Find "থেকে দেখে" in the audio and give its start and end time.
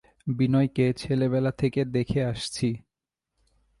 1.51-2.19